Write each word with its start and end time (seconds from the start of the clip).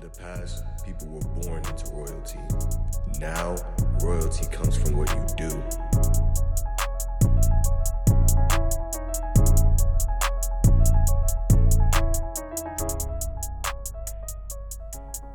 In 0.00 0.04
the 0.04 0.16
past, 0.16 0.62
people 0.86 1.08
were 1.08 1.20
born 1.42 1.64
into 1.66 1.90
royalty. 1.90 2.38
Now, 3.18 3.56
royalty 4.00 4.46
comes 4.46 4.76
from 4.76 4.96
what 4.96 5.12
you 5.12 5.26
do. 5.36 5.62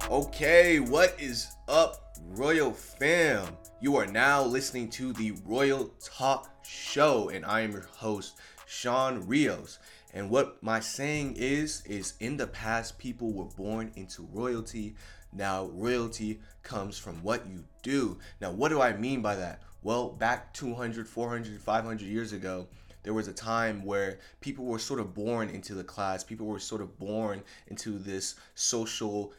Okay, 0.09 0.79
what 0.79 1.13
is 1.19 1.57
up, 1.67 2.15
Royal 2.29 2.71
fam? 2.71 3.57
You 3.81 3.97
are 3.97 4.07
now 4.07 4.43
listening 4.43 4.89
to 4.91 5.11
the 5.11 5.33
Royal 5.43 5.91
Talk 6.01 6.49
Show, 6.63 7.27
and 7.27 7.43
I 7.43 7.61
am 7.61 7.73
your 7.73 7.87
host, 7.97 8.37
Sean 8.65 9.27
Rios. 9.27 9.79
And 10.13 10.29
what 10.29 10.61
my 10.61 10.79
saying 10.79 11.35
is, 11.37 11.83
is 11.87 12.13
in 12.19 12.37
the 12.37 12.45
past, 12.45 12.99
people 12.99 13.33
were 13.33 13.45
born 13.45 13.91
into 13.95 14.27
royalty. 14.31 14.95
Now, 15.31 15.65
royalty 15.73 16.39
comes 16.61 16.99
from 16.99 17.23
what 17.23 17.47
you 17.47 17.63
do. 17.81 18.19
Now, 18.39 18.51
what 18.51 18.69
do 18.69 18.79
I 18.79 18.93
mean 18.93 19.23
by 19.23 19.35
that? 19.35 19.63
Well, 19.81 20.09
back 20.09 20.53
200, 20.53 21.07
400, 21.07 21.59
500 21.59 22.01
years 22.01 22.31
ago, 22.31 22.67
there 23.01 23.13
was 23.13 23.27
a 23.27 23.33
time 23.33 23.83
where 23.83 24.19
people 24.39 24.65
were 24.65 24.79
sort 24.79 24.99
of 24.99 25.13
born 25.13 25.49
into 25.49 25.73
the 25.73 25.83
class, 25.83 26.23
people 26.23 26.45
were 26.45 26.59
sort 26.59 26.81
of 26.81 26.97
born 26.99 27.43
into 27.67 27.97
this 27.97 28.35
social 28.55 29.33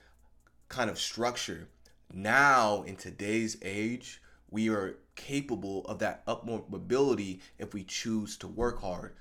kind 0.69 0.91
of 0.91 0.99
structure. 0.99 1.69
Now, 2.13 2.83
in 2.83 2.97
today's 2.97 3.57
age, 3.63 4.21
we 4.51 4.69
are 4.69 4.97
capable 5.15 5.87
of 5.87 6.01
that 6.01 6.23
upward 6.27 6.65
mobility 6.69 7.41
if 7.59 7.73
we 7.73 7.85
choose 7.85 8.37
to 8.39 8.49
work 8.49 8.81
hard. 8.81 9.15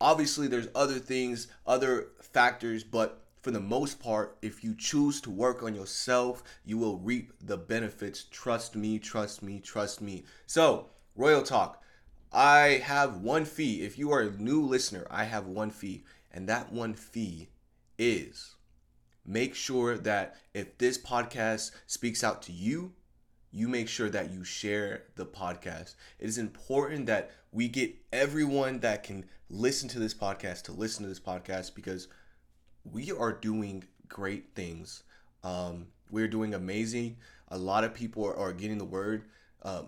Obviously, 0.00 0.48
there's 0.48 0.68
other 0.74 0.98
things, 0.98 1.48
other 1.66 2.08
factors, 2.20 2.84
but 2.84 3.22
for 3.42 3.50
the 3.50 3.60
most 3.60 4.00
part, 4.00 4.36
if 4.42 4.62
you 4.64 4.74
choose 4.74 5.20
to 5.22 5.30
work 5.30 5.62
on 5.62 5.74
yourself, 5.74 6.42
you 6.64 6.78
will 6.78 6.98
reap 6.98 7.32
the 7.40 7.56
benefits. 7.56 8.24
Trust 8.24 8.76
me, 8.76 8.98
trust 8.98 9.42
me, 9.42 9.60
trust 9.60 10.00
me. 10.00 10.24
So, 10.46 10.90
Royal 11.16 11.42
Talk, 11.42 11.82
I 12.32 12.82
have 12.84 13.16
one 13.16 13.44
fee. 13.44 13.82
If 13.82 13.98
you 13.98 14.10
are 14.12 14.20
a 14.20 14.30
new 14.30 14.62
listener, 14.62 15.06
I 15.10 15.24
have 15.24 15.46
one 15.46 15.70
fee, 15.70 16.04
and 16.30 16.48
that 16.48 16.72
one 16.72 16.94
fee 16.94 17.48
is 17.98 18.56
make 19.26 19.54
sure 19.54 19.96
that 19.98 20.36
if 20.54 20.76
this 20.78 20.98
podcast 20.98 21.70
speaks 21.86 22.24
out 22.24 22.42
to 22.42 22.52
you, 22.52 22.92
you 23.52 23.68
make 23.68 23.88
sure 23.88 24.08
that 24.10 24.30
you 24.30 24.44
share 24.44 25.04
the 25.16 25.26
podcast. 25.26 25.94
It 26.18 26.28
is 26.28 26.38
important 26.38 27.06
that 27.06 27.30
we 27.52 27.68
get 27.68 27.94
everyone 28.12 28.80
that 28.80 29.02
can 29.02 29.24
listen 29.48 29.88
to 29.88 29.98
this 29.98 30.14
podcast 30.14 30.62
to 30.62 30.72
listen 30.72 31.02
to 31.02 31.08
this 31.08 31.20
podcast 31.20 31.74
because 31.74 32.08
we 32.84 33.10
are 33.10 33.32
doing 33.32 33.84
great 34.08 34.54
things. 34.54 35.02
Um, 35.42 35.86
we're 36.10 36.28
doing 36.28 36.54
amazing. 36.54 37.16
A 37.48 37.58
lot 37.58 37.84
of 37.84 37.94
people 37.94 38.24
are, 38.24 38.36
are 38.36 38.52
getting 38.52 38.78
the 38.78 38.84
word. 38.84 39.24
Uh, 39.62 39.82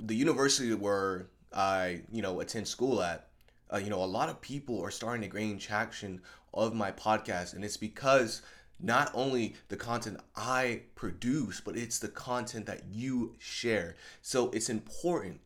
the 0.00 0.14
university 0.14 0.74
where 0.74 1.28
I, 1.52 2.02
you 2.10 2.22
know, 2.22 2.40
attend 2.40 2.66
school 2.68 3.02
at, 3.02 3.28
uh, 3.72 3.78
you 3.78 3.90
know, 3.90 4.02
a 4.02 4.06
lot 4.06 4.28
of 4.28 4.40
people 4.40 4.82
are 4.82 4.90
starting 4.90 5.22
to 5.22 5.36
gain 5.36 5.58
traction 5.58 6.20
of 6.54 6.74
my 6.74 6.90
podcast, 6.92 7.54
and 7.54 7.64
it's 7.64 7.76
because 7.76 8.42
not 8.80 9.10
only 9.14 9.54
the 9.68 9.76
content 9.76 10.20
I 10.34 10.82
produce, 10.94 11.60
but 11.60 11.76
it's 11.76 11.98
the 11.98 12.08
content 12.08 12.66
that 12.66 12.82
you 12.90 13.34
share. 13.38 13.96
So 14.22 14.50
it's 14.50 14.68
important 14.68 15.40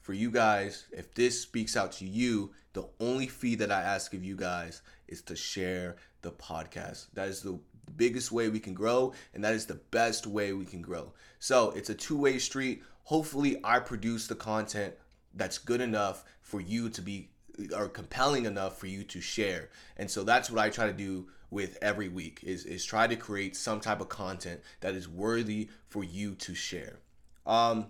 for 0.00 0.14
you 0.14 0.30
guys, 0.30 0.86
if 0.90 1.14
this 1.14 1.40
speaks 1.40 1.76
out 1.76 1.92
to 1.92 2.06
you, 2.06 2.50
the 2.72 2.88
only 2.98 3.26
fee 3.26 3.54
that 3.56 3.70
I 3.70 3.82
ask 3.82 4.14
of 4.14 4.24
you 4.24 4.34
guys 4.34 4.82
is 5.08 5.22
to 5.22 5.36
share 5.36 5.96
the 6.22 6.32
podcast. 6.32 7.06
That 7.14 7.28
is 7.28 7.42
the 7.42 7.58
biggest 7.96 8.32
way 8.32 8.48
we 8.48 8.60
can 8.60 8.74
grow, 8.74 9.12
and 9.34 9.44
that 9.44 9.54
is 9.54 9.66
the 9.66 9.80
best 9.90 10.26
way 10.26 10.52
we 10.52 10.64
can 10.64 10.80
grow. 10.80 11.12
So 11.38 11.70
it's 11.72 11.90
a 11.90 11.94
two 11.94 12.16
way 12.16 12.38
street. 12.38 12.82
Hopefully, 13.04 13.60
I 13.62 13.78
produce 13.78 14.26
the 14.26 14.34
content 14.34 14.94
that's 15.34 15.58
good 15.58 15.80
enough 15.80 16.24
for 16.42 16.60
you 16.60 16.88
to 16.90 17.02
be 17.02 17.28
or 17.74 17.88
compelling 17.88 18.46
enough 18.46 18.78
for 18.78 18.86
you 18.86 19.04
to 19.04 19.20
share. 19.20 19.70
And 19.96 20.10
so 20.10 20.22
that's 20.24 20.50
what 20.50 20.60
I 20.60 20.70
try 20.70 20.86
to 20.86 20.92
do 20.92 21.28
with 21.50 21.78
every 21.82 22.08
week 22.08 22.40
is 22.42 22.64
is 22.64 22.84
try 22.84 23.06
to 23.06 23.16
create 23.16 23.56
some 23.56 23.80
type 23.80 24.00
of 24.00 24.08
content 24.08 24.60
that 24.80 24.94
is 24.94 25.08
worthy 25.08 25.68
for 25.88 26.04
you 26.04 26.34
to 26.36 26.54
share. 26.54 27.00
Um 27.44 27.86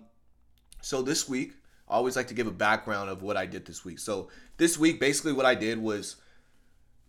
so 0.81 1.01
this 1.01 1.29
week 1.29 1.53
I 1.87 1.93
always 1.93 2.15
like 2.15 2.27
to 2.27 2.33
give 2.33 2.47
a 2.47 2.51
background 2.51 3.09
of 3.09 3.21
what 3.21 3.37
I 3.37 3.45
did 3.45 3.65
this 3.65 3.85
week. 3.85 3.99
So 3.99 4.29
this 4.57 4.77
week 4.77 4.99
basically 4.99 5.33
what 5.33 5.45
I 5.45 5.55
did 5.55 5.77
was 5.77 6.15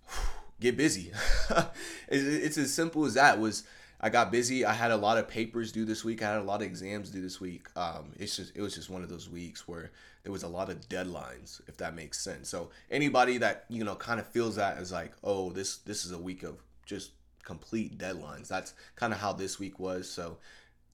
get 0.60 0.76
busy. 0.76 1.12
it's 2.08 2.58
as 2.58 2.74
simple 2.74 3.06
as 3.06 3.14
that 3.14 3.40
was 3.40 3.64
I 4.02 4.10
got 4.10 4.32
busy. 4.32 4.64
I 4.64 4.72
had 4.72 4.90
a 4.90 4.96
lot 4.96 5.18
of 5.18 5.28
papers 5.28 5.70
due 5.70 5.84
this 5.84 6.04
week. 6.04 6.22
I 6.22 6.30
had 6.32 6.40
a 6.40 6.44
lot 6.44 6.60
of 6.60 6.66
exams 6.66 7.10
due 7.10 7.22
this 7.22 7.40
week. 7.40 7.68
Um, 7.76 8.12
it's 8.18 8.36
just 8.36 8.52
it 8.56 8.60
was 8.60 8.74
just 8.74 8.90
one 8.90 9.02
of 9.02 9.08
those 9.08 9.28
weeks 9.30 9.68
where 9.68 9.92
there 10.24 10.32
was 10.32 10.42
a 10.42 10.48
lot 10.48 10.70
of 10.70 10.88
deadlines, 10.88 11.60
if 11.68 11.76
that 11.76 11.94
makes 11.94 12.18
sense. 12.18 12.48
So 12.48 12.70
anybody 12.90 13.38
that 13.38 13.64
you 13.68 13.84
know 13.84 13.94
kind 13.94 14.18
of 14.18 14.26
feels 14.26 14.56
that 14.56 14.76
as 14.78 14.90
like, 14.90 15.12
oh, 15.22 15.50
this 15.50 15.78
this 15.78 16.04
is 16.04 16.10
a 16.10 16.18
week 16.18 16.42
of 16.42 16.56
just 16.84 17.12
complete 17.44 17.96
deadlines. 17.96 18.48
That's 18.48 18.74
kind 18.96 19.12
of 19.12 19.20
how 19.20 19.32
this 19.32 19.60
week 19.60 19.78
was. 19.78 20.10
So 20.10 20.38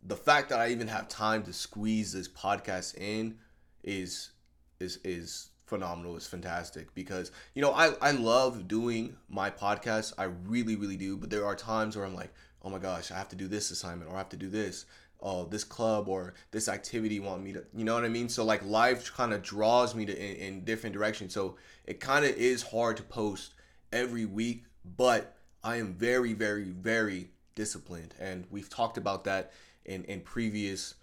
the 0.02 0.16
fact 0.16 0.50
that 0.50 0.60
I 0.60 0.68
even 0.68 0.88
have 0.88 1.08
time 1.08 1.42
to 1.44 1.52
squeeze 1.52 2.12
this 2.12 2.28
podcast 2.28 2.96
in 2.98 3.38
is 3.82 4.32
is 4.80 4.98
is 5.02 5.48
phenomenal. 5.64 6.16
It's 6.16 6.26
fantastic 6.26 6.94
because 6.94 7.32
you 7.54 7.62
know 7.62 7.72
I 7.72 7.94
I 8.02 8.10
love 8.10 8.68
doing 8.68 9.16
my 9.30 9.50
podcast. 9.50 10.12
I 10.18 10.24
really 10.24 10.76
really 10.76 10.96
do. 10.98 11.16
But 11.16 11.30
there 11.30 11.46
are 11.46 11.56
times 11.56 11.96
where 11.96 12.04
I'm 12.04 12.14
like 12.14 12.34
oh 12.68 12.70
my 12.70 12.78
gosh, 12.78 13.10
I 13.10 13.16
have 13.16 13.30
to 13.30 13.36
do 13.36 13.48
this 13.48 13.70
assignment 13.70 14.10
or 14.10 14.14
I 14.14 14.18
have 14.18 14.28
to 14.28 14.36
do 14.36 14.50
this. 14.50 14.84
Oh, 15.20 15.46
this 15.46 15.64
club 15.64 16.06
or 16.06 16.34
this 16.50 16.68
activity 16.68 17.18
want 17.18 17.42
me 17.42 17.54
to, 17.54 17.64
you 17.74 17.82
know 17.82 17.94
what 17.94 18.04
I 18.04 18.08
mean? 18.08 18.28
So 18.28 18.44
like 18.44 18.62
life 18.64 19.10
kind 19.14 19.32
of 19.32 19.42
draws 19.42 19.94
me 19.94 20.04
to 20.04 20.12
in, 20.14 20.36
in 20.36 20.64
different 20.64 20.94
directions. 20.94 21.32
So 21.32 21.56
it 21.86 21.98
kind 21.98 22.24
of 22.26 22.32
is 22.32 22.62
hard 22.62 22.98
to 22.98 23.02
post 23.02 23.54
every 23.90 24.26
week, 24.26 24.64
but 24.96 25.34
I 25.64 25.76
am 25.76 25.94
very, 25.94 26.34
very, 26.34 26.64
very 26.64 27.30
disciplined, 27.54 28.14
and 28.20 28.46
we've 28.50 28.70
talked 28.70 28.96
about 28.96 29.24
that 29.24 29.52
in 29.84 30.04
in 30.04 30.20
previous 30.20 30.94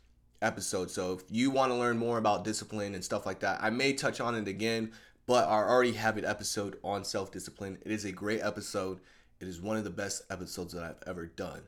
episodes. 0.41 0.93
So 0.93 1.13
if 1.13 1.23
you 1.29 1.51
want 1.51 1.71
to 1.71 1.75
learn 1.75 1.97
more 1.97 2.17
about 2.17 2.45
discipline 2.45 2.93
and 2.95 3.03
stuff 3.03 3.25
like 3.25 3.39
that, 3.39 3.61
I 3.61 3.69
may 3.69 3.91
touch 3.91 4.21
on 4.21 4.35
it 4.35 4.47
again, 4.47 4.93
but 5.27 5.47
I 5.47 5.55
already 5.57 5.93
have 5.93 6.17
an 6.17 6.25
episode 6.25 6.77
on 6.83 7.03
self 7.03 7.31
discipline. 7.31 7.79
It 7.85 7.91
is 7.91 8.05
a 8.05 8.11
great 8.11 8.41
episode 8.41 9.01
it 9.39 9.47
is 9.47 9.61
one 9.61 9.77
of 9.77 9.83
the 9.83 9.89
best 9.89 10.23
episodes 10.29 10.73
that 10.73 10.83
I've 10.83 11.03
ever 11.07 11.25
done. 11.25 11.61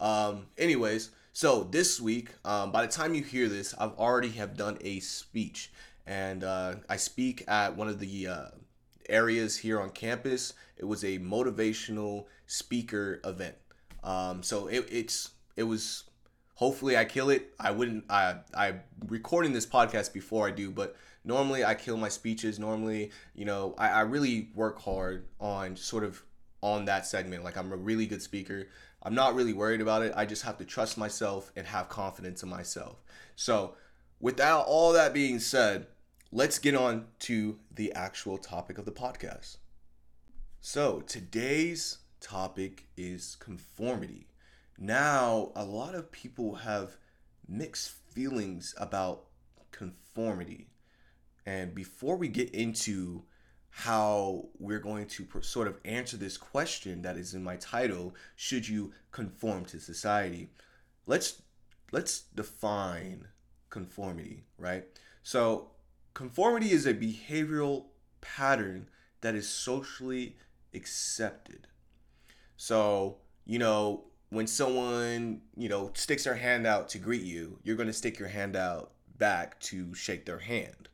Um, 0.00 0.46
anyways, 0.56 1.10
so 1.32 1.64
this 1.70 2.00
week, 2.00 2.30
um, 2.44 2.72
by 2.72 2.86
the 2.86 2.92
time 2.92 3.14
you 3.14 3.22
hear 3.22 3.48
this, 3.48 3.74
I've 3.78 3.92
already 3.92 4.30
have 4.30 4.56
done 4.56 4.78
a 4.80 5.00
speech, 5.00 5.70
and 6.06 6.42
uh, 6.42 6.76
I 6.88 6.96
speak 6.96 7.44
at 7.46 7.76
one 7.76 7.88
of 7.88 7.98
the 7.98 8.26
uh, 8.26 8.46
areas 9.08 9.58
here 9.58 9.80
on 9.80 9.90
campus. 9.90 10.54
It 10.76 10.84
was 10.86 11.04
a 11.04 11.18
motivational 11.18 12.26
speaker 12.46 13.20
event. 13.24 13.56
Um, 14.02 14.42
so 14.42 14.66
it, 14.68 14.86
it's 14.90 15.30
it 15.56 15.64
was 15.64 16.04
hopefully 16.54 16.96
I 16.96 17.04
kill 17.04 17.30
it. 17.30 17.52
I 17.60 17.70
wouldn't 17.70 18.04
I 18.08 18.36
I 18.54 18.74
recording 19.06 19.52
this 19.52 19.66
podcast 19.66 20.12
before 20.12 20.48
I 20.48 20.50
do, 20.50 20.70
but 20.70 20.96
normally 21.24 21.64
I 21.64 21.74
kill 21.74 21.96
my 21.96 22.08
speeches. 22.08 22.58
Normally, 22.58 23.10
you 23.34 23.44
know, 23.44 23.74
I, 23.78 23.88
I 23.88 24.00
really 24.00 24.48
work 24.54 24.80
hard 24.80 25.26
on 25.38 25.76
sort 25.76 26.04
of 26.04 26.22
on 26.62 26.84
that 26.86 27.06
segment. 27.06 27.44
Like 27.44 27.56
I'm 27.56 27.72
a 27.72 27.76
really 27.76 28.06
good 28.06 28.22
speaker. 28.22 28.68
I'm 29.02 29.14
not 29.14 29.34
really 29.34 29.52
worried 29.52 29.80
about 29.80 30.02
it. 30.02 30.12
I 30.14 30.26
just 30.26 30.42
have 30.42 30.58
to 30.58 30.64
trust 30.64 30.98
myself 30.98 31.50
and 31.56 31.66
have 31.66 31.88
confidence 31.88 32.42
in 32.42 32.48
myself. 32.48 33.02
So, 33.34 33.74
without 34.20 34.66
all 34.66 34.92
that 34.92 35.14
being 35.14 35.38
said, 35.38 35.86
let's 36.30 36.58
get 36.58 36.74
on 36.74 37.06
to 37.20 37.58
the 37.74 37.92
actual 37.94 38.36
topic 38.36 38.76
of 38.76 38.84
the 38.84 38.92
podcast. 38.92 39.56
So, 40.60 41.00
today's 41.00 41.98
topic 42.20 42.88
is 42.96 43.36
conformity. 43.40 44.26
Now, 44.78 45.52
a 45.56 45.64
lot 45.64 45.94
of 45.94 46.12
people 46.12 46.56
have 46.56 46.96
mixed 47.48 47.90
feelings 47.90 48.74
about 48.78 49.24
conformity. 49.72 50.68
And 51.46 51.74
before 51.74 52.16
we 52.16 52.28
get 52.28 52.50
into 52.50 53.24
how 53.70 54.48
we're 54.58 54.80
going 54.80 55.06
to 55.06 55.26
sort 55.40 55.68
of 55.68 55.78
answer 55.84 56.16
this 56.16 56.36
question 56.36 57.02
that 57.02 57.16
is 57.16 57.34
in 57.34 57.42
my 57.42 57.56
title 57.56 58.14
should 58.36 58.68
you 58.68 58.92
conform 59.12 59.64
to 59.66 59.80
society? 59.80 60.50
Let's 61.06 61.42
let's 61.92 62.22
define 62.34 63.28
conformity 63.70 64.44
right? 64.58 64.84
So 65.22 65.70
conformity 66.14 66.72
is 66.72 66.86
a 66.86 66.94
behavioral 66.94 67.86
pattern 68.20 68.88
that 69.20 69.34
is 69.34 69.48
socially 69.48 70.36
accepted. 70.74 71.68
So 72.56 73.18
you 73.46 73.58
know 73.58 74.04
when 74.30 74.46
someone 74.46 75.42
you 75.56 75.68
know 75.68 75.92
sticks 75.94 76.24
their 76.24 76.34
hand 76.34 76.66
out 76.66 76.88
to 76.88 76.98
greet 76.98 77.22
you 77.22 77.58
you're 77.62 77.76
going 77.76 77.88
to 77.88 77.92
stick 77.92 78.18
your 78.18 78.28
hand 78.28 78.56
out 78.56 78.92
back 79.16 79.60
to 79.60 79.94
shake 79.94 80.26
their 80.26 80.40
hand. 80.40 80.88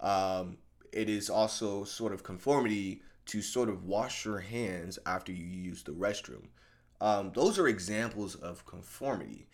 Um, 0.00 0.58
it 0.92 1.08
is 1.08 1.30
also 1.30 1.84
sort 1.84 2.12
of 2.12 2.22
conformity 2.22 3.02
to 3.26 3.42
sort 3.42 3.68
of 3.68 3.84
wash 3.84 4.24
your 4.24 4.40
hands 4.40 4.98
after 5.06 5.32
you 5.32 5.44
use 5.44 5.82
the 5.82 5.92
restroom. 5.92 6.46
um, 7.00 7.32
those 7.34 7.58
are 7.58 7.68
examples 7.68 8.34
of 8.34 8.64
conformity. 8.66 9.46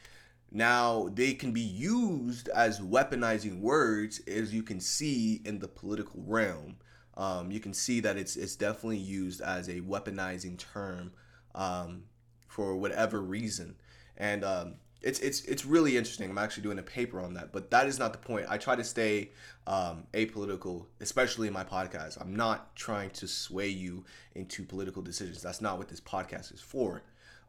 Now, 0.51 1.09
they 1.13 1.35
can 1.35 1.53
be 1.53 1.61
used 1.61 2.49
as 2.49 2.81
weaponizing 2.81 3.61
words, 3.61 4.21
as 4.27 4.55
you 4.55 4.63
can 4.63 4.81
see 4.81 5.43
in 5.45 5.59
the 5.59 5.69
political 5.69 6.23
realm. 6.27 6.77
Um, 7.17 7.51
you 7.51 7.61
can 7.61 7.75
see 7.75 8.01
that 8.01 8.17
it's 8.17 8.37
it's 8.37 8.57
definitely 8.57 8.99
used 8.99 9.41
as 9.41 9.69
a 9.69 9.81
weaponizing 9.81 10.59
term 10.59 11.13
um, 11.55 12.05
for 12.47 12.77
whatever 12.77 13.21
reason, 13.21 13.77
and 14.17 14.45
um, 14.45 14.75
it's 15.03 15.21
it's 15.21 15.45
it's 15.45 15.65
really 15.65 15.97
interesting. 15.97 16.31
I'm 16.31 16.39
actually 16.39 16.65
doing 16.65 16.79
a 16.79 16.83
paper 16.83 17.21
on 17.21 17.35
that, 17.35 17.53
but 17.53 17.71
that 17.71 17.87
is 17.87 17.99
not 17.99 18.13
the 18.13 18.19
point. 18.19 18.47
I 18.49 18.59
try 18.59 18.77
to 18.77 18.85
stay 18.85 19.31
um, 19.67 20.05
apolitical, 20.15 20.87
especially 21.01 21.47
in 21.47 21.53
my 21.53 21.65
podcast. 21.65 22.21
I'm 22.21 22.35
not 22.35 22.75
trying 22.77 23.11
to 23.11 23.29
sway 23.29 23.69
you 23.69 24.05
into 24.35 24.65
political 24.65 25.03
decisions. 25.03 25.43
That's 25.43 25.61
not 25.61 25.79
what 25.79 25.89
this 25.89 26.01
podcast 26.01 26.53
is 26.53 26.61
for. 26.61 27.03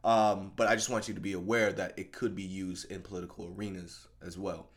Um, 0.04 0.52
but 0.54 0.68
I 0.68 0.74
just 0.74 0.90
want 0.90 1.08
you 1.08 1.14
to 1.14 1.20
be 1.20 1.32
aware 1.32 1.72
that 1.72 1.98
it 1.98 2.12
could 2.12 2.36
be 2.36 2.44
used 2.44 2.90
in 2.90 3.02
political 3.02 3.52
arenas 3.52 4.06
as 4.24 4.38
well. 4.38 4.68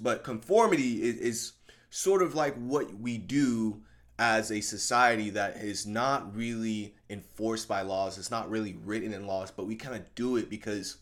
But 0.00 0.24
conformity 0.24 1.02
is, 1.02 1.16
is 1.18 1.52
sort 1.90 2.22
of 2.22 2.34
like 2.34 2.54
what 2.56 2.92
we 2.94 3.16
do 3.18 3.82
as 4.18 4.50
a 4.50 4.60
society 4.60 5.30
that 5.30 5.56
is 5.56 5.86
not 5.86 6.34
really 6.34 6.94
enforced 7.10 7.68
by 7.68 7.82
laws. 7.82 8.18
It's 8.18 8.30
not 8.30 8.50
really 8.50 8.76
written 8.84 9.12
in 9.12 9.26
laws, 9.26 9.50
but 9.50 9.66
we 9.66 9.76
kind 9.76 9.94
of 9.94 10.14
do 10.14 10.36
it 10.36 10.48
because, 10.48 10.96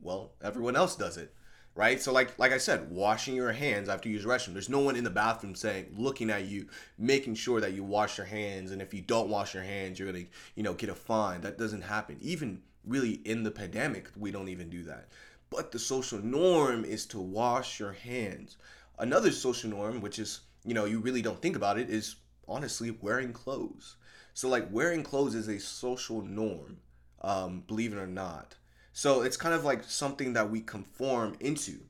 well, 0.00 0.32
everyone 0.42 0.76
else 0.76 0.96
does 0.96 1.16
it, 1.16 1.34
right? 1.74 2.00
So 2.00 2.12
like 2.12 2.38
like 2.38 2.52
I 2.52 2.58
said, 2.58 2.90
washing 2.90 3.34
your 3.34 3.52
hands 3.52 3.88
after 3.88 4.08
you 4.08 4.14
use 4.14 4.24
the 4.24 4.30
restroom. 4.30 4.52
There's 4.52 4.68
no 4.68 4.80
one 4.80 4.96
in 4.96 5.04
the 5.04 5.10
bathroom 5.10 5.54
saying, 5.54 5.94
looking 5.96 6.30
at 6.30 6.46
you, 6.46 6.68
making 6.98 7.34
sure 7.34 7.60
that 7.60 7.74
you 7.74 7.84
wash 7.84 8.18
your 8.18 8.26
hands. 8.26 8.70
And 8.70 8.82
if 8.82 8.94
you 8.94 9.02
don't 9.02 9.28
wash 9.28 9.54
your 9.54 9.62
hands, 9.62 9.98
you're 9.98 10.10
gonna, 10.10 10.24
you 10.54 10.62
know, 10.62 10.74
get 10.74 10.90
a 10.90 10.94
fine. 10.94 11.40
That 11.40 11.58
doesn't 11.58 11.82
happen. 11.82 12.18
Even 12.20 12.62
really 12.84 13.20
in 13.24 13.42
the 13.42 13.50
pandemic, 13.50 14.08
we 14.16 14.30
don't 14.30 14.48
even 14.48 14.70
do 14.70 14.82
that. 14.84 15.08
But 15.50 15.72
the 15.72 15.78
social 15.78 16.20
norm 16.20 16.84
is 16.84 17.06
to 17.06 17.20
wash 17.20 17.80
your 17.80 17.92
hands. 17.92 18.56
Another 18.98 19.32
social 19.32 19.70
norm, 19.70 20.00
which 20.00 20.18
is, 20.18 20.40
you 20.64 20.74
know, 20.74 20.84
you 20.84 21.00
really 21.00 21.22
don't 21.22 21.42
think 21.42 21.56
about 21.56 21.78
it, 21.78 21.90
is 21.90 22.16
honestly 22.46 22.96
wearing 23.00 23.32
clothes. 23.32 23.96
So, 24.34 24.48
like, 24.48 24.68
wearing 24.70 25.02
clothes 25.02 25.34
is 25.34 25.48
a 25.48 25.58
social 25.58 26.22
norm, 26.22 26.78
um, 27.22 27.64
believe 27.66 27.92
it 27.92 27.98
or 27.98 28.06
not. 28.06 28.54
So, 28.92 29.22
it's 29.22 29.36
kind 29.36 29.54
of 29.54 29.64
like 29.64 29.84
something 29.84 30.32
that 30.32 30.50
we 30.50 30.60
conform 30.60 31.36
into. 31.40 31.80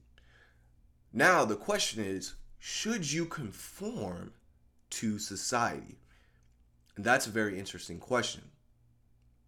Now, 1.12 1.44
the 1.44 1.56
question 1.56 2.04
is 2.04 2.34
should 2.58 3.10
you 3.10 3.24
conform 3.24 4.32
to 4.90 5.18
society? 5.18 5.98
And 6.96 7.04
that's 7.04 7.26
a 7.26 7.30
very 7.30 7.58
interesting 7.58 7.98
question. 7.98 8.42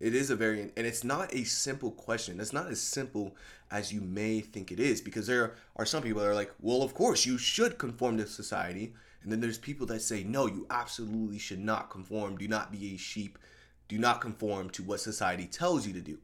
It 0.01 0.17
is 0.17 0.31
a 0.31 0.37
very, 0.37 0.63
and 0.63 0.87
it's 0.87 1.05
not 1.05 1.33
a 1.33 1.45
simple 1.45 1.93
question. 1.93 2.41
It's 2.41 2.53
not 2.53 2.67
as 2.69 2.81
simple 2.81 3.37
as 3.71 3.93
you 3.93 4.01
may 4.01 4.41
think 4.41 4.73
it 4.73 4.81
is 4.81 5.01
because 5.01 5.29
there 5.29 5.55
are 5.77 5.87
some 5.87 6.03
people 6.03 6.23
that 6.23 6.29
are 6.29 6.35
like, 6.35 6.53
well, 6.61 6.83
of 6.83 6.95
course, 6.95 7.25
you 7.25 7.39
should 7.39 7.79
conform 7.79 8.17
to 8.17 8.27
society. 8.27 8.95
And 9.23 9.31
then 9.31 9.41
there's 9.41 9.59
people 9.59 9.87
that 9.87 10.03
say, 10.03 10.25
no, 10.25 10.47
you 10.47 10.67
absolutely 10.71 11.39
should 11.39 11.61
not 11.61 11.91
conform. 11.91 12.37
Do 12.37 12.49
not 12.49 12.73
be 12.73 12.95
a 12.95 12.99
sheep. 12.99 13.39
Do 13.87 13.97
not 13.99 14.21
conform 14.21 14.71
to 14.71 14.83
what 14.83 15.01
society 15.01 15.47
tells 15.47 15.87
you 15.87 15.93
to 15.93 16.01
do. 16.01 16.19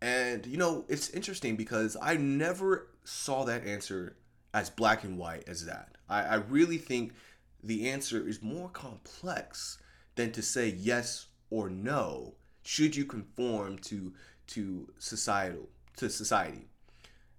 And, 0.00 0.44
you 0.46 0.56
know, 0.56 0.84
it's 0.88 1.10
interesting 1.10 1.56
because 1.56 1.96
I 2.00 2.16
never 2.16 2.88
saw 3.04 3.44
that 3.44 3.66
answer 3.66 4.16
as 4.52 4.70
black 4.70 5.04
and 5.04 5.18
white 5.18 5.44
as 5.48 5.64
that. 5.66 5.96
I, 6.08 6.22
I 6.22 6.34
really 6.34 6.78
think 6.78 7.12
the 7.62 7.88
answer 7.88 8.26
is 8.26 8.42
more 8.42 8.68
complex 8.68 9.78
than 10.16 10.32
to 10.32 10.42
say 10.42 10.68
yes 10.68 11.26
or 11.50 11.68
no 11.70 12.34
should 12.62 12.96
you 12.96 13.04
conform 13.04 13.78
to 13.78 14.12
to 14.46 14.88
societal 14.98 15.68
to 15.96 16.10
society 16.10 16.66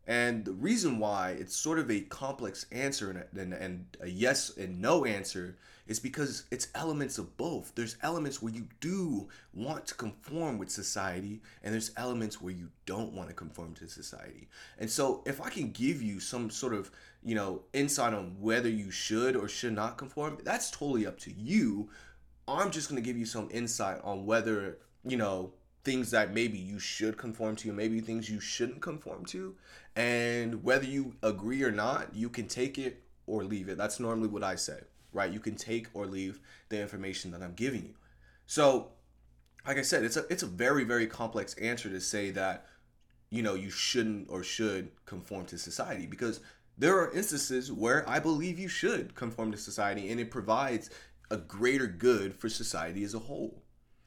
and 0.08 0.46
the 0.46 0.54
reason 0.54 1.00
why 1.00 1.32
it's 1.32 1.56
sort 1.56 1.80
of 1.80 1.90
a 1.90 2.02
complex 2.02 2.66
answer 2.72 3.10
and, 3.10 3.40
and, 3.40 3.54
and 3.54 3.86
a 4.02 4.08
yes 4.08 4.56
and 4.56 4.80
no 4.80 5.04
answer 5.04 5.58
is 5.88 6.00
because 6.00 6.46
it's 6.52 6.68
elements 6.76 7.18
of 7.18 7.38
both. 7.38 7.74
There's 7.76 7.98
elements 8.02 8.42
where 8.42 8.54
you 8.54 8.68
do 8.80 9.28
want 9.54 9.86
to 9.88 9.96
conform 9.96 10.58
with 10.58 10.70
society, 10.70 11.42
and 11.64 11.74
there's 11.74 11.92
elements 11.98 12.42
where 12.42 12.54
you 12.54 12.70
don't 12.86 13.14
want 13.14 13.30
to 13.30 13.36
conform 13.36 13.74
to 13.76 13.88
society. 13.88 14.48
And 14.80 14.90
so, 14.90 15.24
if 15.26 15.42
I 15.42 15.50
can 15.50 15.72
give 15.72 16.02
you 16.02 16.20
some 16.20 16.50
sort 16.50 16.74
of 16.74 16.92
you 17.24 17.36
know 17.36 17.64
insight 17.74 18.14
on 18.14 18.36
whether 18.40 18.70
you 18.70 18.92
should 18.92 19.36
or 19.36 19.48
should 19.48 19.74
not 19.74 19.98
conform, 19.98 20.38
that's 20.44 20.72
totally 20.72 21.06
up 21.06 21.20
to 21.20 21.32
you. 21.32 21.90
I'm 22.48 22.70
just 22.70 22.90
going 22.90 23.02
to 23.02 23.06
give 23.06 23.18
you 23.18 23.26
some 23.26 23.50
insight 23.52 24.00
on 24.04 24.26
whether 24.26 24.78
you 25.06 25.18
know, 25.18 25.54
things 25.84 26.12
that 26.12 26.34
maybe 26.34 26.58
you 26.58 26.80
should 26.80 27.18
conform 27.18 27.56
to, 27.58 27.72
maybe 27.72 28.02
things 28.02 28.30
you 28.30 28.40
shouldn't 28.40 28.82
conform 28.82 29.24
to. 29.26 29.56
And 29.96 30.64
whether 30.64 30.86
you 30.86 31.14
agree 31.22 31.64
or 31.64 31.72
not, 31.72 32.14
you 32.14 32.28
can 32.28 32.48
take 32.48 32.78
it 32.78 33.04
or 33.28 33.44
leave 33.44 33.70
it. 33.70 33.78
That's 33.78 34.00
normally 34.00 34.28
what 34.28 34.44
I 34.44 34.56
say, 34.56 34.80
right? 35.16 35.32
You 35.32 35.40
can 35.40 35.56
take 35.56 35.88
or 35.94 36.06
leave 36.06 36.40
the 36.70 36.80
information 36.80 37.32
that 37.32 37.42
I'm 37.42 37.54
giving 37.54 37.84
you. 37.84 37.96
So, 38.46 38.92
like 39.66 39.78
I 39.78 39.82
said, 39.82 40.04
it's 40.04 40.18
a 40.18 40.26
it's 40.30 40.44
a 40.44 40.48
very 40.48 40.84
very 40.84 41.08
complex 41.08 41.56
answer 41.56 41.90
to 41.90 42.00
say 42.00 42.30
that 42.32 42.68
you 43.32 43.42
know 43.42 43.56
you 43.56 43.72
shouldn't 43.72 44.30
or 44.30 44.44
should 44.44 44.92
conform 45.06 45.46
to 45.48 45.58
society 45.58 46.06
because 46.06 46.42
there 46.78 47.00
are 47.00 47.12
instances 47.14 47.72
where 47.72 48.08
I 48.08 48.20
believe 48.20 48.60
you 48.60 48.68
should 48.68 49.16
conform 49.16 49.52
to 49.52 49.58
society 49.58 50.12
and 50.12 50.20
it 50.20 50.30
provides 50.30 50.90
a 51.32 51.38
greater 51.38 51.88
good 51.88 52.36
for 52.36 52.50
society 52.50 53.04
as 53.04 53.16
a 53.16 53.20
whole 53.20 53.64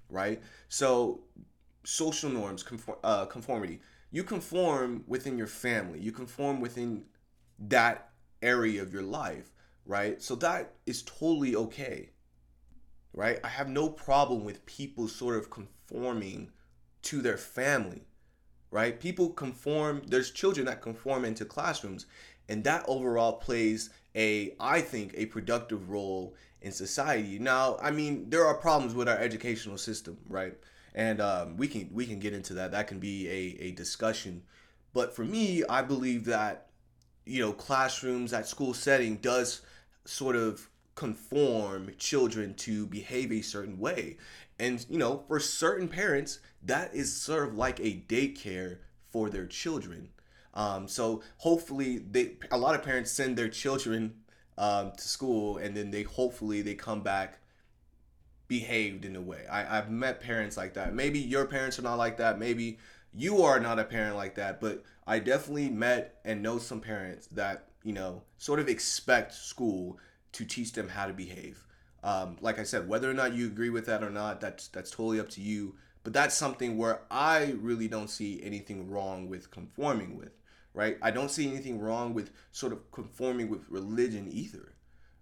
right? 0.08 0.40
So, 0.68 1.20
social 1.84 2.30
norms, 2.30 2.62
conform, 2.62 2.98
uh, 3.04 3.26
conformity. 3.26 3.80
You 4.10 4.24
conform 4.24 5.04
within 5.06 5.36
your 5.36 5.46
family. 5.46 6.00
You 6.00 6.12
conform 6.12 6.60
within 6.60 7.04
that 7.58 8.10
area 8.40 8.82
of 8.82 8.92
your 8.92 9.02
life, 9.02 9.52
right? 9.88 10.22
So 10.22 10.36
that 10.36 10.74
is 10.86 11.02
totally 11.02 11.56
okay, 11.56 12.10
right? 13.12 13.40
I 13.42 13.48
have 13.48 13.68
no 13.68 13.88
problem 13.88 14.44
with 14.44 14.64
people 14.66 15.08
sort 15.08 15.36
of 15.36 15.50
conforming 15.50 16.52
to 17.02 17.22
their 17.22 17.38
family, 17.38 18.02
right? 18.70 19.00
People 19.00 19.30
conform. 19.30 20.02
There's 20.06 20.30
children 20.30 20.66
that 20.66 20.82
conform 20.82 21.24
into 21.24 21.44
classrooms, 21.44 22.06
and 22.48 22.62
that 22.64 22.84
overall 22.86 23.32
plays 23.32 23.90
a, 24.14 24.54
I 24.60 24.82
think, 24.82 25.14
a 25.16 25.26
productive 25.26 25.88
role 25.90 26.36
in 26.60 26.70
society. 26.70 27.38
Now, 27.38 27.78
I 27.80 27.90
mean, 27.90 28.28
there 28.28 28.44
are 28.44 28.54
problems 28.54 28.94
with 28.94 29.08
our 29.08 29.18
educational 29.18 29.78
system, 29.78 30.18
right? 30.28 30.54
And 30.94 31.20
um, 31.20 31.56
we 31.56 31.66
can 31.66 31.88
we 31.92 32.04
can 32.04 32.18
get 32.18 32.34
into 32.34 32.54
that. 32.54 32.72
That 32.72 32.88
can 32.88 32.98
be 32.98 33.26
a, 33.28 33.64
a 33.64 33.70
discussion. 33.72 34.42
But 34.92 35.16
for 35.16 35.24
me, 35.24 35.64
I 35.68 35.80
believe 35.80 36.26
that 36.26 36.66
you 37.24 37.40
know 37.40 37.52
classrooms 37.52 38.34
at 38.34 38.46
school 38.48 38.74
setting 38.74 39.16
does 39.16 39.62
sort 40.08 40.36
of 40.36 40.68
conform 40.94 41.92
children 41.98 42.54
to 42.54 42.86
behave 42.86 43.30
a 43.30 43.42
certain 43.42 43.78
way. 43.78 44.16
And 44.58 44.84
you 44.88 44.98
know, 44.98 45.24
for 45.28 45.38
certain 45.38 45.88
parents, 45.88 46.40
that 46.64 46.94
is 46.94 47.14
sort 47.14 47.48
of 47.48 47.54
like 47.54 47.78
a 47.80 48.02
daycare 48.08 48.78
for 49.10 49.30
their 49.30 49.46
children. 49.46 50.08
Um, 50.54 50.88
so 50.88 51.22
hopefully, 51.36 51.98
they 51.98 52.36
a 52.50 52.58
lot 52.58 52.74
of 52.74 52.82
parents 52.82 53.12
send 53.12 53.36
their 53.36 53.48
children 53.48 54.14
um, 54.56 54.92
to 54.96 55.08
school 55.08 55.58
and 55.58 55.76
then 55.76 55.90
they 55.90 56.02
hopefully 56.02 56.62
they 56.62 56.74
come 56.74 57.02
back 57.02 57.38
behaved 58.48 59.04
in 59.04 59.14
a 59.14 59.20
way. 59.20 59.46
I, 59.48 59.78
I've 59.78 59.90
met 59.90 60.20
parents 60.20 60.56
like 60.56 60.74
that. 60.74 60.94
Maybe 60.94 61.18
your 61.20 61.44
parents 61.44 61.78
are 61.78 61.82
not 61.82 61.98
like 61.98 62.16
that. 62.16 62.38
Maybe 62.38 62.78
you 63.14 63.42
are 63.42 63.60
not 63.60 63.78
a 63.78 63.84
parent 63.84 64.16
like 64.16 64.34
that. 64.36 64.60
But 64.60 64.82
I 65.06 65.18
definitely 65.18 65.68
met 65.68 66.18
and 66.24 66.42
know 66.42 66.58
some 66.58 66.80
parents 66.80 67.26
that, 67.28 67.67
you 67.84 67.92
know, 67.92 68.22
sort 68.36 68.60
of 68.60 68.68
expect 68.68 69.34
school 69.34 69.98
to 70.32 70.44
teach 70.44 70.72
them 70.72 70.88
how 70.88 71.06
to 71.06 71.12
behave. 71.12 71.64
Um, 72.02 72.36
like 72.40 72.58
I 72.58 72.62
said, 72.62 72.88
whether 72.88 73.10
or 73.10 73.14
not 73.14 73.34
you 73.34 73.46
agree 73.46 73.70
with 73.70 73.86
that 73.86 74.02
or 74.02 74.10
not, 74.10 74.40
that's 74.40 74.68
that's 74.68 74.90
totally 74.90 75.20
up 75.20 75.28
to 75.30 75.40
you. 75.40 75.74
But 76.04 76.12
that's 76.12 76.34
something 76.34 76.78
where 76.78 77.02
I 77.10 77.54
really 77.60 77.88
don't 77.88 78.08
see 78.08 78.40
anything 78.42 78.88
wrong 78.88 79.28
with 79.28 79.50
conforming 79.50 80.16
with 80.16 80.38
right? 80.78 80.96
I 81.02 81.10
don't 81.10 81.30
see 81.30 81.48
anything 81.48 81.80
wrong 81.80 82.14
with 82.14 82.30
sort 82.52 82.72
of 82.72 82.90
conforming 82.92 83.48
with 83.48 83.68
religion 83.68 84.28
either, 84.30 84.74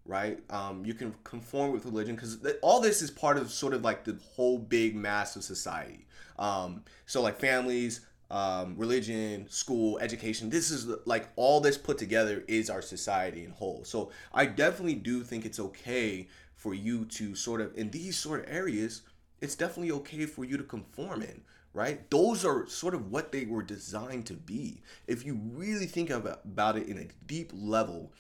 right? 0.05 0.39
Um, 0.51 0.85
you 0.85 0.93
can 0.93 1.15
conform 1.25 1.73
with 1.73 1.87
religion 1.87 2.15
because 2.15 2.39
th- 2.41 2.57
all 2.61 2.83
this 2.83 3.01
is 3.01 3.11
part 3.11 3.39
of 3.39 3.51
sort 3.51 3.73
of 3.73 3.83
like 3.83 4.05
the 4.05 4.19
whole 4.35 4.59
big 4.59 4.95
mass 4.95 5.35
of 5.35 5.45
society. 5.45 6.07
Um, 6.39 6.85
so 7.07 7.23
like 7.23 7.41
families, 7.41 8.03
um, 8.31 8.75
religion, 8.77 9.47
school, 9.49 9.99
education. 9.99 10.51
This 10.51 10.71
is 10.71 10.87
like 11.05 11.29
all 11.37 11.61
this 11.61 11.79
put 11.79 11.99
together 11.99 12.45
is 12.49 12.71
our 12.71 12.83
society 12.83 13.45
in 13.45 13.51
whole. 13.51 13.85
So 13.85 14.11
I 14.35 14.47
definitely 14.47 14.97
do 14.97 15.23
think 15.23 15.45
it's 15.45 15.61
okay 15.61 16.29
for 16.55 16.75
you 16.75 17.05
to 17.05 17.35
sort 17.35 17.61
of 17.61 17.77
in 17.77 17.91
these 17.91 18.17
sort 18.17 18.41
of 18.41 18.47
areas. 18.49 19.03
It's 19.41 19.55
definitely 19.55 19.93
okay 19.93 20.27
for 20.27 20.45
you 20.45 20.57
to 20.57 20.65
conform 20.65 21.23
in 21.23 21.43
right? 21.77 22.11
Those 22.11 22.43
are 22.43 22.67
sort 22.67 22.95
of 22.95 23.13
what 23.13 23.33
they 23.33 23.45
were 23.45 23.63
designed 23.63 24.25
to 24.27 24.33
be. 24.33 24.81
If 25.07 25.27
you 25.27 25.39
really 25.53 25.85
think 25.85 26.09
about, 26.09 26.77
it 26.79 26.89
in 26.89 26.97
a 26.97 27.09
deep 27.27 27.53
level, 27.55 28.13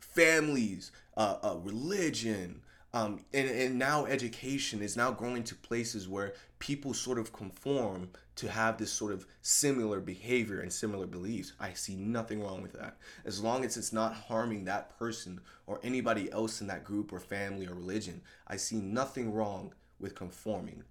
families, 0.00 0.92
uh, 1.14 1.36
uh, 1.42 1.56
religion, 1.62 2.62
um, 2.96 3.20
and, 3.34 3.50
and 3.50 3.78
now 3.78 4.06
education 4.06 4.80
is 4.80 4.96
now 4.96 5.10
growing 5.10 5.44
to 5.44 5.54
places 5.54 6.08
where 6.08 6.32
people 6.60 6.94
sort 6.94 7.18
of 7.18 7.30
conform 7.30 8.08
to 8.36 8.48
have 8.48 8.78
this 8.78 8.90
sort 8.90 9.12
of 9.12 9.26
similar 9.42 10.00
behavior 10.00 10.60
and 10.60 10.72
similar 10.72 11.06
beliefs. 11.06 11.52
I 11.60 11.74
see 11.74 11.94
nothing 11.94 12.42
wrong 12.42 12.62
with 12.62 12.72
that. 12.72 12.96
As 13.26 13.42
long 13.42 13.66
as 13.66 13.76
it's 13.76 13.92
not 13.92 14.14
harming 14.14 14.64
that 14.64 14.98
person 14.98 15.40
or 15.66 15.78
anybody 15.82 16.32
else 16.32 16.62
in 16.62 16.68
that 16.68 16.84
group 16.84 17.12
or 17.12 17.20
family 17.20 17.66
or 17.66 17.74
religion, 17.74 18.22
I 18.48 18.56
see 18.56 18.76
nothing 18.76 19.30
wrong 19.30 19.74
with 20.00 20.14
conforming. 20.14 20.82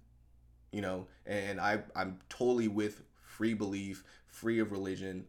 You 0.70 0.82
know, 0.82 1.06
and 1.26 1.60
I 1.60 1.80
I'm 1.96 2.20
totally 2.28 2.68
with 2.68 3.02
free 3.20 3.54
belief, 3.54 4.04
free 4.28 4.60
of 4.60 4.70
religion. 4.70 5.24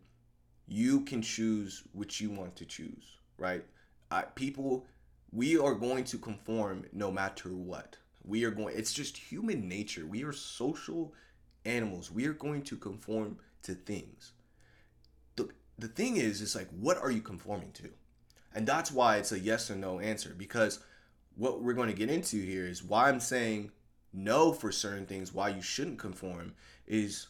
You 0.68 1.02
can 1.02 1.24
choose 1.24 1.82
which 1.94 2.22
you 2.22 2.30
want 2.30 2.56
to 2.58 2.66
choose, 2.66 3.18
right? 3.40 3.64
I, 4.12 4.22
people 4.22 4.86
we 5.32 5.58
are 5.58 5.74
going 5.74 6.04
to 6.06 6.18
conform 6.18 6.86
no 6.94 7.12
matter 7.12 7.50
what. 7.50 7.98
We 8.24 8.44
are 8.44 8.52
going 8.52 8.78
it's 8.78 8.94
just 8.94 9.18
human 9.18 9.68
nature. 9.68 10.06
We 10.06 10.24
are 10.24 10.34
social 10.34 11.14
animals. 11.66 12.12
We 12.12 12.26
are 12.26 12.34
going 12.34 12.64
to 12.64 12.78
conform 12.78 13.38
to 13.64 13.74
things. 13.74 14.34
The 15.36 15.50
the 15.78 15.88
thing 15.88 16.18
is 16.18 16.42
is 16.42 16.56
like 16.56 16.70
what 16.72 16.98
are 16.98 17.12
you 17.12 17.22
conforming 17.22 17.72
to? 17.74 17.90
And 18.54 18.66
that's 18.66 18.92
why 18.92 19.18
it's 19.18 19.32
a 19.32 19.40
yes 19.40 19.70
or 19.70 19.76
no 19.76 20.00
answer 20.00 20.34
because 20.38 20.80
what 21.36 21.62
we're 21.62 21.74
going 21.74 21.90
to 21.90 21.96
get 21.96 22.10
into 22.10 22.38
here 22.38 22.66
is 22.66 22.84
why 22.84 23.10
I'm 23.10 23.20
saying 23.20 23.72
no 24.12 24.52
for 24.52 24.72
certain 24.72 25.06
things, 25.06 25.34
why 25.34 25.50
you 25.50 25.62
shouldn't 25.62 26.00
conform 26.00 26.54
is 26.88 27.28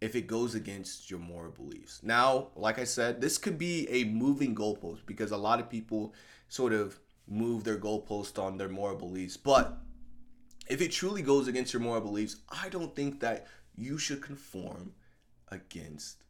if 0.00 0.14
it 0.14 0.26
goes 0.26 0.54
against 0.54 1.10
your 1.10 1.20
moral 1.20 1.52
beliefs. 1.52 2.00
Now, 2.02 2.48
like 2.56 2.78
I 2.78 2.84
said, 2.84 3.20
this 3.20 3.38
could 3.38 3.58
be 3.58 3.88
a 3.88 4.04
moving 4.04 4.54
goalpost 4.54 5.06
because 5.06 5.30
a 5.30 5.36
lot 5.36 5.60
of 5.60 5.70
people 5.70 6.14
sort 6.48 6.72
of 6.72 6.98
move 7.28 7.64
their 7.64 7.78
goalpost 7.78 8.42
on 8.42 8.58
their 8.58 8.68
moral 8.68 8.96
beliefs. 8.96 9.36
But 9.36 9.78
if 10.68 10.80
it 10.80 10.92
truly 10.92 11.22
goes 11.22 11.48
against 11.48 11.72
your 11.72 11.82
moral 11.82 12.00
beliefs, 12.00 12.36
I 12.50 12.68
don't 12.68 12.94
think 12.94 13.20
that 13.20 13.46
you 13.74 13.98
should 13.98 14.22
conform 14.22 14.92
against 15.48 16.22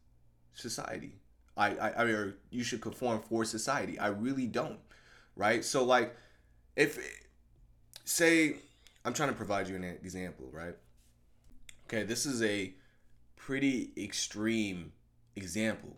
society. 0.53 1.19
I, 1.55 1.75
I, 1.75 1.89
I 1.89 2.03
or 2.05 2.35
you 2.49 2.63
should 2.63 2.81
conform 2.81 3.21
for 3.21 3.45
society. 3.45 3.99
I 3.99 4.07
really 4.07 4.47
don't. 4.47 4.79
Right? 5.35 5.63
So 5.63 5.83
like 5.83 6.15
if 6.75 6.99
say 8.05 8.57
I'm 9.05 9.13
trying 9.13 9.29
to 9.29 9.35
provide 9.35 9.67
you 9.67 9.75
an 9.75 9.83
example, 9.83 10.49
right? 10.51 10.75
Okay, 11.87 12.03
this 12.03 12.25
is 12.25 12.41
a 12.41 12.73
pretty 13.35 13.91
extreme 13.97 14.93
example. 15.35 15.97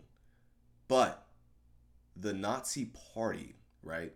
But 0.88 1.26
the 2.16 2.32
Nazi 2.32 2.90
party, 3.14 3.56
right? 3.82 4.12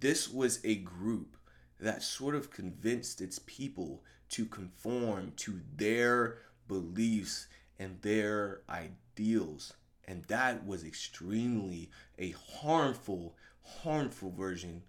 This 0.00 0.28
was 0.28 0.60
a 0.64 0.76
group 0.76 1.36
that 1.80 2.02
sort 2.02 2.34
of 2.34 2.50
convinced 2.50 3.20
its 3.20 3.38
people 3.38 4.02
to 4.30 4.44
conform 4.46 5.32
to 5.36 5.60
their 5.76 6.38
beliefs 6.68 7.46
and 7.78 8.00
their 8.02 8.60
ideals. 8.68 9.72
And 10.06 10.24
that 10.24 10.66
was 10.66 10.84
extremely 10.84 11.90
a 12.18 12.34
harmful, 12.60 13.36
harmful 13.62 14.30
version 14.30 14.82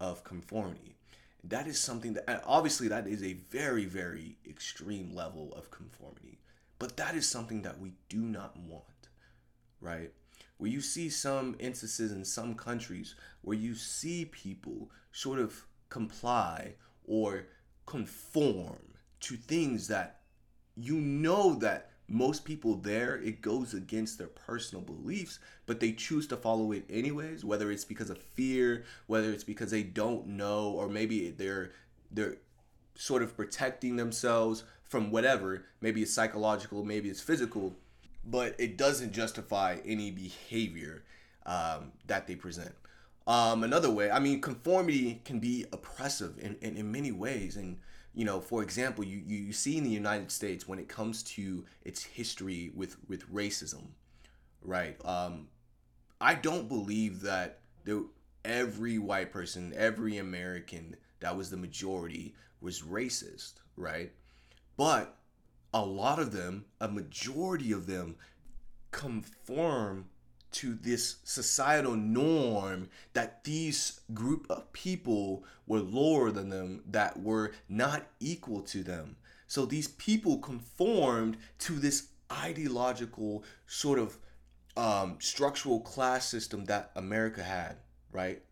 of 0.00 0.24
conformity. 0.24 0.96
That 1.42 1.66
is 1.66 1.78
something 1.78 2.14
that 2.14 2.42
obviously 2.46 2.88
that 2.88 3.06
is 3.06 3.22
a 3.22 3.34
very, 3.50 3.84
very 3.84 4.38
extreme 4.48 5.14
level 5.14 5.52
of 5.54 5.70
conformity. 5.70 6.38
But 6.78 6.96
that 6.96 7.14
is 7.14 7.28
something 7.28 7.62
that 7.62 7.78
we 7.78 7.92
do 8.08 8.18
not 8.18 8.56
want, 8.56 9.08
right? 9.80 10.12
Where 10.56 10.70
you 10.70 10.80
see 10.80 11.08
some 11.10 11.56
instances 11.58 12.12
in 12.12 12.24
some 12.24 12.54
countries 12.54 13.16
where 13.42 13.56
you 13.56 13.74
see 13.74 14.24
people 14.26 14.90
sort 15.12 15.38
of 15.38 15.64
comply 15.88 16.74
or 17.06 17.46
conform 17.86 18.78
to 19.20 19.36
things 19.36 19.88
that 19.88 20.20
you 20.76 20.94
know 20.96 21.54
that 21.56 21.90
most 22.08 22.44
people 22.44 22.76
there 22.76 23.16
it 23.16 23.40
goes 23.40 23.72
against 23.72 24.18
their 24.18 24.28
personal 24.28 24.84
beliefs 24.84 25.38
but 25.66 25.80
they 25.80 25.92
choose 25.92 26.26
to 26.26 26.36
follow 26.36 26.72
it 26.72 26.84
anyways 26.90 27.44
whether 27.44 27.70
it's 27.70 27.84
because 27.84 28.10
of 28.10 28.18
fear 28.18 28.84
whether 29.06 29.30
it's 29.30 29.44
because 29.44 29.70
they 29.70 29.82
don't 29.82 30.26
know 30.26 30.70
or 30.70 30.88
maybe 30.88 31.30
they're 31.30 31.72
they're 32.10 32.36
sort 32.96 33.22
of 33.22 33.36
protecting 33.36 33.96
themselves 33.96 34.64
from 34.84 35.10
whatever. 35.10 35.64
Maybe 35.80 36.02
it's 36.02 36.12
psychological 36.12 36.84
maybe 36.84 37.10
it's 37.10 37.20
physical 37.20 37.74
but 38.26 38.54
it 38.58 38.76
doesn't 38.76 39.12
justify 39.12 39.78
any 39.84 40.10
behavior 40.10 41.04
um, 41.46 41.92
that 42.06 42.26
they 42.26 42.34
present 42.34 42.74
um, 43.26 43.64
another 43.64 43.90
way 43.90 44.10
i 44.10 44.18
mean 44.18 44.40
conformity 44.40 45.20
can 45.24 45.38
be 45.38 45.64
oppressive 45.72 46.38
in, 46.38 46.56
in, 46.60 46.76
in 46.76 46.92
many 46.92 47.12
ways 47.12 47.56
and 47.56 47.78
you 48.14 48.24
know, 48.24 48.40
for 48.40 48.62
example, 48.62 49.04
you, 49.04 49.22
you 49.26 49.52
see 49.52 49.76
in 49.76 49.84
the 49.84 49.90
United 49.90 50.30
States 50.30 50.68
when 50.68 50.78
it 50.78 50.88
comes 50.88 51.22
to 51.24 51.64
its 51.82 52.02
history 52.02 52.70
with, 52.74 52.96
with 53.08 53.30
racism, 53.32 53.88
right? 54.62 54.96
Um, 55.04 55.48
I 56.20 56.34
don't 56.34 56.68
believe 56.68 57.22
that 57.22 57.58
there, 57.84 58.02
every 58.44 58.98
white 58.98 59.32
person, 59.32 59.74
every 59.76 60.18
American 60.18 60.96
that 61.20 61.36
was 61.36 61.50
the 61.50 61.56
majority 61.56 62.34
was 62.60 62.82
racist, 62.82 63.54
right? 63.76 64.12
But 64.76 65.16
a 65.74 65.84
lot 65.84 66.20
of 66.20 66.32
them, 66.32 66.64
a 66.80 66.88
majority 66.88 67.72
of 67.72 67.86
them, 67.86 68.14
conform 68.92 70.06
to 70.52 70.74
this 70.74 71.16
societal 71.24 71.96
norm 71.96 72.88
that 73.12 73.42
these 73.42 74.00
group 74.14 74.46
of 74.48 74.72
people 74.72 75.42
were 75.66 75.80
lower 75.80 76.30
than 76.30 76.48
them, 76.48 76.84
that 76.86 77.20
were 77.20 77.50
not 77.68 78.06
equal 78.20 78.62
to 78.62 78.84
them. 78.84 79.16
So 79.48 79.66
these 79.66 79.88
people 79.88 80.38
conformed 80.38 81.38
to 81.58 81.72
this 81.72 82.06
ideological 82.32 83.42
sort 83.66 83.98
of 83.98 84.16
um, 84.76 85.16
structural 85.18 85.80
class 85.80 86.28
system 86.28 86.66
that 86.66 86.92
America 86.94 87.42
had, 87.42 87.78
right? 88.12 88.42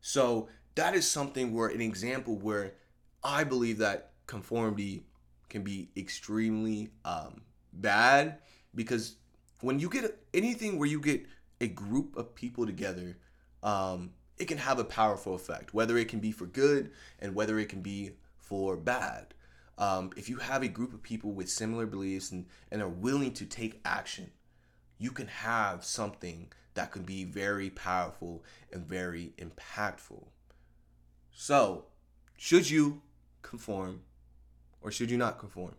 So 0.00 0.48
that 0.74 0.96
is 0.96 1.08
something 1.08 1.54
where 1.54 1.68
an 1.68 1.80
example 1.80 2.36
where 2.36 2.74
I 3.22 3.44
believe 3.44 3.78
that 3.78 4.10
conformity 4.26 5.04
can 5.48 5.62
be 5.62 5.88
extremely 5.96 6.90
um, 7.04 7.42
bad 7.72 8.38
because 8.74 9.16
when 9.60 9.78
you 9.78 9.88
get 9.88 10.18
anything 10.32 10.78
where 10.78 10.88
you 10.88 11.00
get 11.00 11.24
a 11.60 11.68
group 11.68 12.16
of 12.16 12.34
people 12.34 12.66
together, 12.66 13.16
um, 13.62 14.10
it 14.38 14.46
can 14.46 14.58
have 14.58 14.78
a 14.78 14.84
powerful 14.84 15.34
effect, 15.34 15.72
whether 15.72 15.96
it 15.96 16.08
can 16.08 16.20
be 16.20 16.32
for 16.32 16.46
good 16.46 16.90
and 17.20 17.34
whether 17.34 17.58
it 17.58 17.68
can 17.68 17.80
be 17.80 18.10
for 18.36 18.76
bad. 18.76 19.34
Um, 19.78 20.10
if 20.16 20.28
you 20.28 20.36
have 20.36 20.62
a 20.62 20.68
group 20.68 20.92
of 20.92 21.02
people 21.02 21.32
with 21.32 21.48
similar 21.48 21.86
beliefs 21.86 22.30
and, 22.30 22.46
and 22.70 22.82
are 22.82 22.88
willing 22.88 23.32
to 23.34 23.46
take 23.46 23.80
action, 23.84 24.30
you 24.98 25.10
can 25.10 25.26
have 25.26 25.84
something 25.84 26.52
that 26.74 26.92
can 26.92 27.02
be 27.02 27.24
very 27.24 27.70
powerful 27.70 28.44
and 28.72 28.86
very 28.86 29.32
impactful. 29.38 30.24
So, 31.32 31.86
should 32.36 32.70
you 32.70 33.02
conform 33.42 34.02
or 34.84 34.92
should 34.92 35.10
you 35.10 35.16
not 35.16 35.38
conform? 35.38 35.74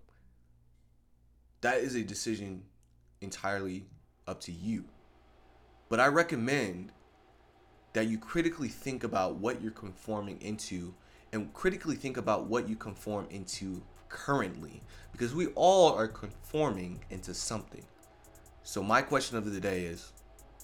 That 1.62 1.78
is 1.78 1.96
a 1.96 2.02
decision 2.04 2.64
entirely 3.22 3.86
up 4.28 4.42
to 4.42 4.52
you. 4.52 4.84
But 5.88 6.00
I 6.00 6.08
recommend 6.08 6.92
that 7.94 8.08
you 8.08 8.18
critically 8.18 8.68
think 8.68 9.04
about 9.04 9.36
what 9.36 9.62
you're 9.62 9.72
conforming 9.72 10.42
into 10.42 10.94
and 11.32 11.54
critically 11.54 11.96
think 11.96 12.18
about 12.18 12.48
what 12.48 12.68
you 12.68 12.76
conform 12.76 13.28
into 13.30 13.82
currently 14.10 14.82
because 15.12 15.36
we 15.36 15.48
all 15.56 15.94
are 15.94 16.08
conforming 16.08 17.00
into 17.12 17.34
something. 17.34 17.86
So, 18.64 18.82
my 18.82 19.02
question 19.02 19.38
of 19.38 19.52
the 19.54 19.60
day 19.60 19.84
is 19.86 20.12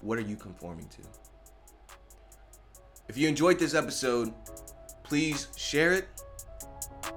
what 0.02 0.18
are 0.18 0.22
you 0.22 0.36
conforming 0.36 0.88
to? 0.90 1.02
If 3.08 3.18
you 3.18 3.28
enjoyed 3.28 3.60
this 3.60 3.76
episode, 3.76 4.34
please 5.04 5.48
share 5.56 5.94
it, 5.94 6.08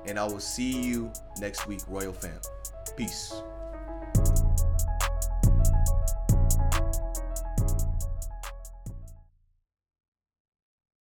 and 0.06 0.18
I 0.18 0.24
will 0.24 0.40
see 0.40 0.82
you 0.82 1.12
next 1.38 1.66
week, 1.66 1.80
Royal 1.88 2.12
Fam. 2.12 2.32
Peace. 2.96 3.34